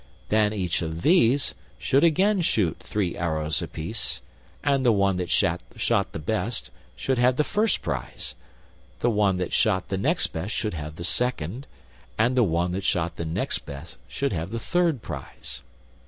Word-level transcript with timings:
Then 0.29 0.51
each 0.51 0.81
of 0.81 1.03
these 1.03 1.53
should 1.77 2.03
again 2.03 2.41
shoot 2.41 2.79
three 2.79 3.15
arrows 3.15 3.61
apiece, 3.61 4.23
and 4.63 4.83
the 4.83 4.91
one 4.91 5.17
that 5.17 5.29
shot 5.29 5.61
the 5.75 6.17
best 6.25 6.71
should 6.95 7.19
have 7.19 7.35
the 7.35 7.43
first 7.43 7.83
prize, 7.83 8.33
the 9.01 9.11
one 9.11 9.37
that 9.37 9.53
shot 9.53 9.89
the 9.89 9.99
next 9.99 10.25
best 10.33 10.55
should 10.55 10.73
have 10.73 10.95
the 10.95 11.03
second, 11.03 11.67
and 12.17 12.35
the 12.35 12.41
one 12.41 12.71
that 12.71 12.83
shot 12.83 13.17
the 13.17 13.25
next 13.25 13.59
best 13.67 13.95
should 14.07 14.33
have 14.33 14.49
the 14.49 14.57
third 14.59 15.03
prize. 15.03 15.61